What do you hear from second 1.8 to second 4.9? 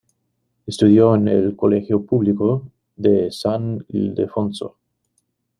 Público de San Ildefonso.